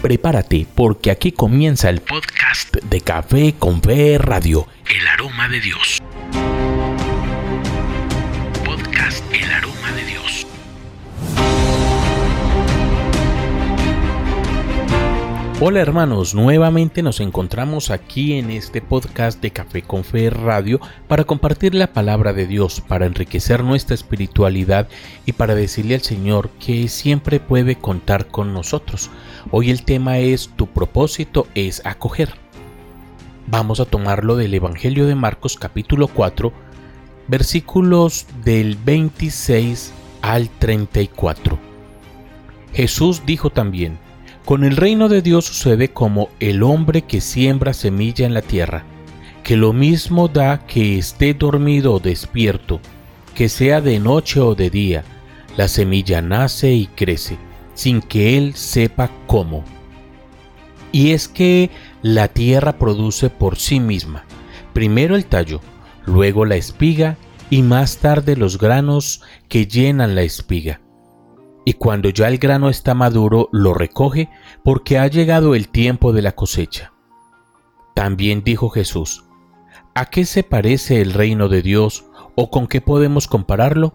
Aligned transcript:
Prepárate 0.00 0.66
porque 0.74 1.10
aquí 1.10 1.30
comienza 1.30 1.90
el 1.90 2.00
podcast 2.00 2.74
de 2.76 3.02
Café 3.02 3.54
con 3.58 3.82
Fe 3.82 4.16
Radio, 4.16 4.66
El 4.88 5.06
Aroma 5.06 5.46
de 5.48 5.60
Dios. 5.60 6.00
Hola 15.62 15.80
hermanos, 15.80 16.34
nuevamente 16.34 17.02
nos 17.02 17.20
encontramos 17.20 17.90
aquí 17.90 18.32
en 18.32 18.50
este 18.50 18.80
podcast 18.80 19.42
de 19.42 19.50
Café 19.50 19.82
con 19.82 20.04
Fe 20.04 20.30
Radio 20.30 20.80
para 21.06 21.24
compartir 21.24 21.74
la 21.74 21.92
palabra 21.92 22.32
de 22.32 22.46
Dios, 22.46 22.80
para 22.80 23.04
enriquecer 23.04 23.62
nuestra 23.62 23.94
espiritualidad 23.94 24.88
y 25.26 25.32
para 25.34 25.54
decirle 25.54 25.96
al 25.96 26.00
Señor 26.00 26.48
que 26.58 26.88
siempre 26.88 27.40
puede 27.40 27.76
contar 27.76 28.28
con 28.28 28.54
nosotros. 28.54 29.10
Hoy 29.50 29.70
el 29.70 29.84
tema 29.84 30.16
es 30.16 30.48
Tu 30.56 30.66
propósito 30.66 31.46
es 31.54 31.84
acoger. 31.84 32.32
Vamos 33.46 33.80
a 33.80 33.84
tomarlo 33.84 34.36
del 34.36 34.54
Evangelio 34.54 35.06
de 35.06 35.14
Marcos 35.14 35.58
capítulo 35.58 36.08
4, 36.08 36.54
versículos 37.28 38.26
del 38.46 38.76
26 38.76 39.92
al 40.22 40.48
34. 40.48 41.58
Jesús 42.72 43.24
dijo 43.26 43.50
también, 43.50 43.98
con 44.44 44.64
el 44.64 44.76
reino 44.76 45.08
de 45.08 45.22
Dios 45.22 45.44
sucede 45.46 45.88
como 45.88 46.30
el 46.40 46.62
hombre 46.62 47.02
que 47.02 47.20
siembra 47.20 47.72
semilla 47.72 48.26
en 48.26 48.34
la 48.34 48.42
tierra, 48.42 48.84
que 49.42 49.56
lo 49.56 49.72
mismo 49.72 50.28
da 50.28 50.66
que 50.66 50.98
esté 50.98 51.34
dormido 51.34 51.94
o 51.94 52.00
despierto, 52.00 52.80
que 53.34 53.48
sea 53.48 53.80
de 53.80 53.98
noche 53.98 54.40
o 54.40 54.54
de 54.54 54.70
día, 54.70 55.04
la 55.56 55.68
semilla 55.68 56.22
nace 56.22 56.72
y 56.72 56.86
crece, 56.86 57.36
sin 57.74 58.00
que 58.02 58.36
él 58.36 58.54
sepa 58.54 59.10
cómo. 59.26 59.64
Y 60.92 61.10
es 61.10 61.28
que 61.28 61.70
la 62.02 62.28
tierra 62.28 62.78
produce 62.78 63.30
por 63.30 63.56
sí 63.56 63.78
misma, 63.78 64.24
primero 64.72 65.16
el 65.16 65.26
tallo, 65.26 65.60
luego 66.06 66.44
la 66.44 66.56
espiga 66.56 67.16
y 67.50 67.62
más 67.62 67.98
tarde 67.98 68.36
los 68.36 68.58
granos 68.58 69.22
que 69.48 69.66
llenan 69.66 70.14
la 70.14 70.22
espiga 70.22 70.80
y 71.64 71.74
cuando 71.74 72.08
ya 72.10 72.28
el 72.28 72.38
grano 72.38 72.68
está 72.68 72.94
maduro 72.94 73.48
lo 73.52 73.74
recoge 73.74 74.30
porque 74.64 74.98
ha 74.98 75.06
llegado 75.06 75.54
el 75.54 75.68
tiempo 75.68 76.12
de 76.12 76.22
la 76.22 76.32
cosecha. 76.32 76.92
También 77.94 78.42
dijo 78.42 78.70
Jesús, 78.70 79.24
¿a 79.94 80.06
qué 80.06 80.24
se 80.24 80.42
parece 80.42 81.00
el 81.00 81.12
reino 81.12 81.48
de 81.48 81.62
Dios 81.62 82.06
o 82.34 82.50
con 82.50 82.66
qué 82.66 82.80
podemos 82.80 83.26
compararlo? 83.26 83.94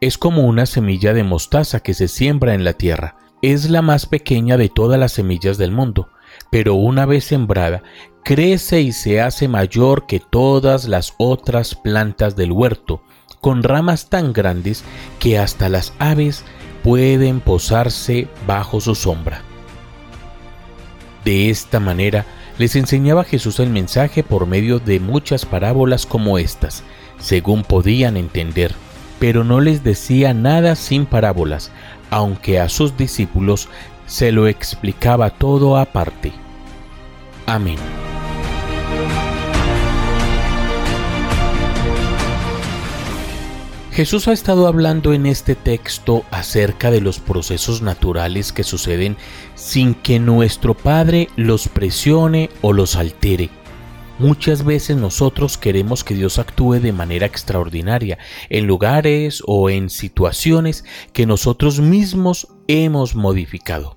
Es 0.00 0.18
como 0.18 0.42
una 0.42 0.66
semilla 0.66 1.14
de 1.14 1.24
mostaza 1.24 1.80
que 1.80 1.94
se 1.94 2.08
siembra 2.08 2.54
en 2.54 2.64
la 2.64 2.74
tierra. 2.74 3.16
Es 3.40 3.70
la 3.70 3.82
más 3.82 4.06
pequeña 4.06 4.56
de 4.56 4.68
todas 4.68 4.98
las 4.98 5.12
semillas 5.12 5.56
del 5.56 5.70
mundo, 5.70 6.08
pero 6.50 6.74
una 6.74 7.06
vez 7.06 7.24
sembrada, 7.24 7.82
crece 8.24 8.80
y 8.80 8.92
se 8.92 9.20
hace 9.20 9.48
mayor 9.48 10.06
que 10.06 10.20
todas 10.20 10.86
las 10.86 11.14
otras 11.18 11.74
plantas 11.74 12.36
del 12.36 12.52
huerto, 12.52 13.02
con 13.40 13.62
ramas 13.62 14.08
tan 14.08 14.32
grandes 14.32 14.84
que 15.18 15.38
hasta 15.38 15.68
las 15.68 15.92
aves 15.98 16.44
pueden 16.84 17.40
posarse 17.40 18.28
bajo 18.46 18.78
su 18.78 18.94
sombra. 18.94 19.40
De 21.24 21.48
esta 21.48 21.80
manera 21.80 22.26
les 22.58 22.76
enseñaba 22.76 23.24
Jesús 23.24 23.58
el 23.58 23.70
mensaje 23.70 24.22
por 24.22 24.46
medio 24.46 24.78
de 24.78 25.00
muchas 25.00 25.46
parábolas 25.46 26.04
como 26.04 26.38
estas, 26.38 26.84
según 27.18 27.64
podían 27.64 28.18
entender, 28.18 28.74
pero 29.18 29.44
no 29.44 29.62
les 29.62 29.82
decía 29.82 30.34
nada 30.34 30.76
sin 30.76 31.06
parábolas, 31.06 31.72
aunque 32.10 32.60
a 32.60 32.68
sus 32.68 32.98
discípulos 32.98 33.70
se 34.06 34.30
lo 34.30 34.46
explicaba 34.46 35.30
todo 35.30 35.78
aparte. 35.78 36.32
Amén. 37.46 37.78
Jesús 43.94 44.26
ha 44.26 44.32
estado 44.32 44.66
hablando 44.66 45.12
en 45.12 45.24
este 45.24 45.54
texto 45.54 46.24
acerca 46.32 46.90
de 46.90 47.00
los 47.00 47.20
procesos 47.20 47.80
naturales 47.80 48.52
que 48.52 48.64
suceden 48.64 49.16
sin 49.54 49.94
que 49.94 50.18
nuestro 50.18 50.74
Padre 50.74 51.28
los 51.36 51.68
presione 51.68 52.50
o 52.60 52.72
los 52.72 52.96
altere. 52.96 53.50
Muchas 54.18 54.64
veces 54.64 54.96
nosotros 54.96 55.56
queremos 55.58 56.02
que 56.02 56.16
Dios 56.16 56.40
actúe 56.40 56.80
de 56.80 56.92
manera 56.92 57.26
extraordinaria 57.26 58.18
en 58.48 58.66
lugares 58.66 59.44
o 59.46 59.70
en 59.70 59.88
situaciones 59.88 60.84
que 61.12 61.24
nosotros 61.24 61.78
mismos 61.78 62.48
hemos 62.66 63.14
modificado. 63.14 63.96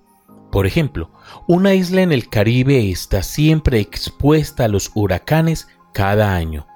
Por 0.51 0.67
ejemplo, 0.67 1.09
una 1.47 1.73
isla 1.73 2.03
en 2.03 2.11
el 2.11 2.29
Caribe 2.29 2.91
está 2.91 3.23
siempre 3.23 3.79
expuesta 3.79 4.65
a 4.65 4.67
los 4.67 4.91
huracanes 4.93 5.67
cada 5.91 6.35
año. 6.35 6.67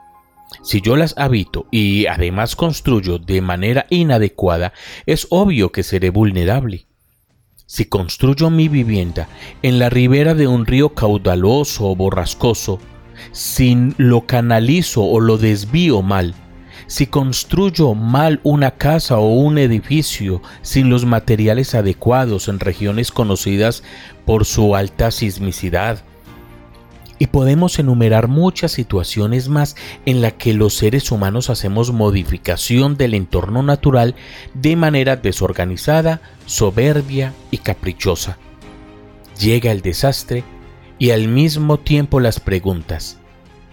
Si 0.63 0.79
yo 0.81 0.95
las 0.95 1.15
habito 1.17 1.65
y 1.71 2.05
además 2.05 2.55
construyo 2.55 3.17
de 3.17 3.41
manera 3.41 3.87
inadecuada, 3.89 4.73
es 5.07 5.25
obvio 5.31 5.71
que 5.71 5.81
seré 5.81 6.11
vulnerable. 6.11 6.85
Si 7.65 7.85
construyo 7.85 8.49
mi 8.49 8.67
vivienda 8.67 9.27
en 9.63 9.79
la 9.79 9.89
ribera 9.89 10.35
de 10.35 10.47
un 10.47 10.65
río 10.65 10.89
caudaloso 10.89 11.89
o 11.89 11.95
borrascoso, 11.95 12.79
si 13.31 13.75
lo 13.97 14.27
canalizo 14.27 15.03
o 15.03 15.19
lo 15.19 15.37
desvío 15.37 16.01
mal, 16.01 16.35
si 16.85 17.07
construyo 17.07 17.95
mal 17.95 18.39
una 18.43 18.71
casa 18.71 19.17
o 19.17 19.29
un 19.29 19.57
edificio 19.57 20.41
sin 20.61 20.89
los 20.89 21.05
materiales 21.05 21.73
adecuados 21.73 22.49
en 22.49 22.59
regiones 22.59 23.11
conocidas 23.11 23.83
por 24.25 24.45
su 24.45 24.75
alta 24.75 25.09
sismicidad, 25.09 26.03
y 27.21 27.27
podemos 27.27 27.77
enumerar 27.77 28.27
muchas 28.27 28.71
situaciones 28.71 29.47
más 29.47 29.75
en 30.07 30.21
las 30.21 30.33
que 30.33 30.55
los 30.55 30.73
seres 30.73 31.11
humanos 31.11 31.51
hacemos 31.51 31.91
modificación 31.91 32.97
del 32.97 33.13
entorno 33.13 33.61
natural 33.61 34.15
de 34.55 34.75
manera 34.75 35.17
desorganizada, 35.17 36.19
soberbia 36.47 37.35
y 37.51 37.59
caprichosa. 37.59 38.39
Llega 39.39 39.71
el 39.71 39.81
desastre 39.81 40.43
y 40.97 41.11
al 41.11 41.27
mismo 41.27 41.77
tiempo 41.77 42.19
las 42.19 42.39
preguntas, 42.39 43.19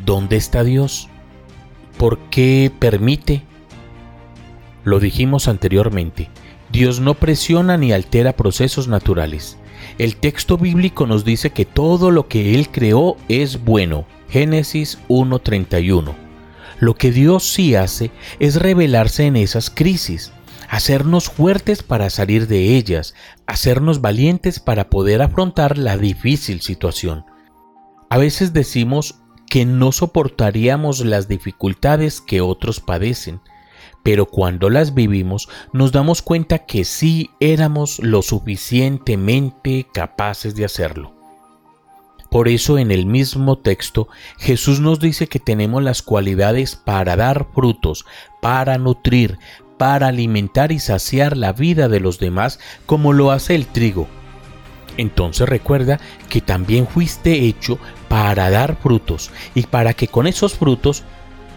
¿dónde 0.05 0.37
está 0.37 0.63
Dios? 0.63 1.09
¿Por 1.97 2.19
qué 2.29 2.71
permite? 2.79 3.45
Lo 4.85 5.01
dijimos 5.01 5.49
anteriormente, 5.49 6.29
Dios 6.71 7.01
no 7.01 7.15
presiona 7.15 7.79
ni 7.79 7.93
altera 7.93 8.35
procesos 8.35 8.89
naturales. 8.89 9.57
El 9.99 10.17
texto 10.17 10.57
bíblico 10.59 11.07
nos 11.07 11.25
dice 11.25 11.51
que 11.51 11.65
todo 11.65 12.11
lo 12.11 12.29
que 12.29 12.55
Él 12.55 12.69
creó 12.71 13.17
es 13.29 13.65
bueno. 13.65 14.07
Génesis 14.29 14.99
1.31. 15.09 16.15
Lo 16.81 16.95
que 16.95 17.11
Dios 17.11 17.51
sí 17.51 17.75
hace 17.75 18.11
es 18.39 18.57
revelarse 18.57 19.27
en 19.27 19.37
esas 19.37 19.71
crisis, 19.71 20.33
hacernos 20.69 21.29
fuertes 21.29 21.83
para 21.83 22.11
salir 22.11 22.47
de 22.47 22.77
ellas, 22.77 23.15
hacernos 23.47 24.01
valientes 24.01 24.61
para 24.61 24.89
poder 24.91 25.23
afrontar 25.23 25.79
la 25.79 25.97
difícil 25.97 26.61
situación. 26.61 27.25
A 28.11 28.19
veces 28.19 28.53
decimos 28.53 29.17
que 29.49 29.65
no 29.65 29.93
soportaríamos 29.93 31.01
las 31.01 31.27
dificultades 31.27 32.21
que 32.21 32.41
otros 32.41 32.81
padecen, 32.81 33.41
pero 34.03 34.27
cuando 34.27 34.71
las 34.71 34.95
vivimos 34.95 35.49
nos 35.73 35.93
damos 35.93 36.23
cuenta 36.23 36.61
que 36.61 36.85
sí 36.85 37.31
éramos 37.41 37.99
lo 37.99 38.23
suficientemente 38.23 39.87
capaces 39.93 40.55
de 40.55 40.65
hacerlo. 40.65 41.13
Por 42.31 42.49
eso 42.49 42.79
en 42.79 42.91
el 42.91 43.07
mismo 43.07 43.59
texto 43.59 44.09
Jesús 44.39 44.81
nos 44.81 45.01
dice 45.01 45.29
que 45.29 45.41
tenemos 45.41 45.83
las 45.83 46.03
cualidades 46.03 46.77
para 46.77 47.17
dar 47.17 47.47
frutos, 47.55 48.05
para 48.43 48.77
nutrir, 48.77 49.39
para 49.79 50.09
alimentar 50.09 50.73
y 50.73 50.79
saciar 50.79 51.37
la 51.37 51.53
vida 51.53 51.89
de 51.89 52.01
los 52.01 52.19
demás 52.19 52.61
como 52.85 53.13
lo 53.13 53.31
hace 53.31 53.55
el 53.55 53.67
trigo. 53.67 54.09
Entonces 54.99 55.49
recuerda 55.49 56.01
que 56.29 56.41
también 56.41 56.87
fuiste 56.87 57.47
hecho 57.47 57.79
para 58.09 58.51
dar 58.51 58.77
frutos 58.77 59.31
y 59.55 59.63
para 59.63 59.95
que 59.95 60.09
con 60.09 60.27
esos 60.27 60.55
frutos 60.55 61.05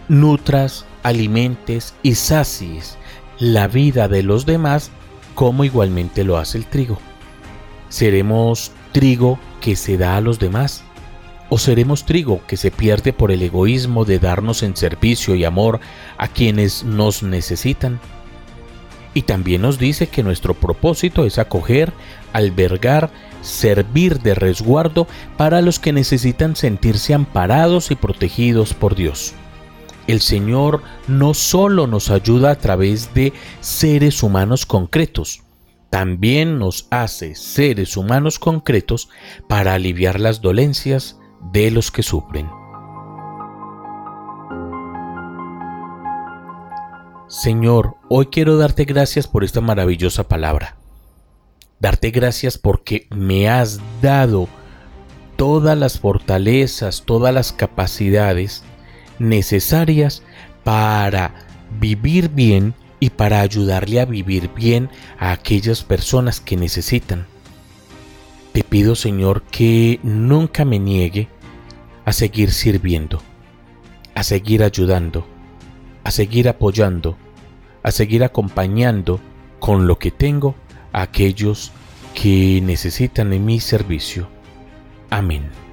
nutras, 0.08 0.86
alimentes 1.02 1.94
y 2.02 2.14
sacies 2.14 2.96
la 3.38 3.68
vida 3.68 4.08
de 4.08 4.22
los 4.22 4.46
demás 4.46 4.90
como 5.34 5.64
igualmente 5.64 6.24
lo 6.24 6.36
hace 6.36 6.58
el 6.58 6.66
trigo. 6.66 6.98
¿Seremos 7.88 8.72
trigo 8.92 9.38
que 9.60 9.76
se 9.76 9.96
da 9.96 10.16
a 10.16 10.20
los 10.20 10.38
demás? 10.38 10.84
¿O 11.48 11.58
seremos 11.58 12.06
trigo 12.06 12.40
que 12.46 12.56
se 12.56 12.70
pierde 12.70 13.12
por 13.12 13.30
el 13.30 13.42
egoísmo 13.42 14.04
de 14.04 14.18
darnos 14.18 14.62
en 14.62 14.76
servicio 14.76 15.34
y 15.34 15.44
amor 15.44 15.80
a 16.16 16.28
quienes 16.28 16.84
nos 16.84 17.22
necesitan? 17.22 18.00
Y 19.14 19.22
también 19.22 19.60
nos 19.60 19.78
dice 19.78 20.06
que 20.06 20.22
nuestro 20.22 20.54
propósito 20.54 21.26
es 21.26 21.38
acoger, 21.38 21.92
albergar, 22.32 23.10
servir 23.42 24.20
de 24.20 24.34
resguardo 24.34 25.06
para 25.36 25.60
los 25.60 25.78
que 25.78 25.92
necesitan 25.92 26.56
sentirse 26.56 27.12
amparados 27.12 27.90
y 27.90 27.96
protegidos 27.96 28.72
por 28.72 28.94
Dios. 28.94 29.34
El 30.06 30.20
Señor 30.20 30.82
no 31.06 31.34
solo 31.34 31.86
nos 31.86 32.10
ayuda 32.10 32.50
a 32.50 32.58
través 32.58 33.14
de 33.14 33.32
seres 33.60 34.22
humanos 34.22 34.66
concretos, 34.66 35.42
también 35.92 36.58
nos 36.58 36.88
hace 36.90 37.34
seres 37.34 37.98
humanos 37.98 38.38
concretos 38.38 39.10
para 39.46 39.74
aliviar 39.74 40.18
las 40.18 40.40
dolencias 40.40 41.18
de 41.52 41.70
los 41.70 41.90
que 41.90 42.02
sufren. 42.02 42.48
Señor, 47.28 47.96
hoy 48.08 48.26
quiero 48.26 48.56
darte 48.56 48.86
gracias 48.86 49.26
por 49.26 49.44
esta 49.44 49.60
maravillosa 49.60 50.28
palabra. 50.28 50.76
Darte 51.78 52.10
gracias 52.10 52.56
porque 52.56 53.06
me 53.10 53.50
has 53.50 53.78
dado 54.00 54.48
todas 55.36 55.76
las 55.76 55.98
fortalezas, 55.98 57.02
todas 57.04 57.34
las 57.34 57.52
capacidades 57.52 58.64
necesarias 59.22 60.22
para 60.64 61.34
vivir 61.80 62.28
bien 62.28 62.74
y 63.00 63.10
para 63.10 63.40
ayudarle 63.40 64.00
a 64.00 64.04
vivir 64.04 64.50
bien 64.54 64.90
a 65.18 65.32
aquellas 65.32 65.82
personas 65.82 66.40
que 66.40 66.56
necesitan. 66.56 67.26
Te 68.52 68.62
pido 68.62 68.94
Señor 68.94 69.42
que 69.44 69.98
nunca 70.02 70.64
me 70.64 70.78
niegue 70.78 71.28
a 72.04 72.12
seguir 72.12 72.52
sirviendo, 72.52 73.22
a 74.14 74.22
seguir 74.22 74.62
ayudando, 74.62 75.26
a 76.04 76.10
seguir 76.10 76.48
apoyando, 76.48 77.16
a 77.82 77.90
seguir 77.90 78.24
acompañando 78.24 79.20
con 79.58 79.86
lo 79.86 79.98
que 79.98 80.10
tengo 80.10 80.54
a 80.92 81.02
aquellos 81.02 81.72
que 82.14 82.60
necesitan 82.62 83.30
de 83.30 83.38
mi 83.38 83.60
servicio. 83.60 84.28
Amén. 85.10 85.71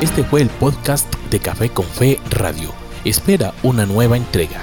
Este 0.00 0.24
fue 0.24 0.42
el 0.42 0.50
podcast 0.50 1.10
de 1.30 1.40
Café 1.40 1.70
con 1.70 1.86
Fe 1.86 2.20
Radio. 2.28 2.70
Espera 3.06 3.54
una 3.62 3.86
nueva 3.86 4.18
entrega. 4.18 4.60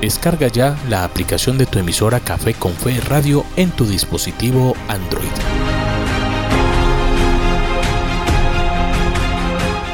Descarga 0.00 0.48
ya 0.48 0.76
la 0.88 1.04
aplicación 1.04 1.58
de 1.58 1.66
tu 1.66 1.78
emisora 1.78 2.18
Café 2.18 2.54
con 2.54 2.72
Fe 2.72 3.00
Radio 3.02 3.44
en 3.54 3.70
tu 3.70 3.86
dispositivo 3.86 4.74
Android. 4.88 5.30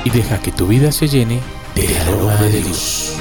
Y 0.05 0.11
deja 0.11 0.39
que 0.41 0.51
tu 0.51 0.67
vida 0.67 0.93
se 0.93 1.09
llene 1.09 1.41
del 1.75 1.95
aroma 1.99 2.37
de 2.37 2.63
Dios. 2.63 3.19